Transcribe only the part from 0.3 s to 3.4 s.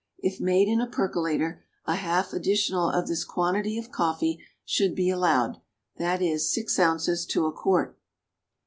made in a percolator, a half additional of this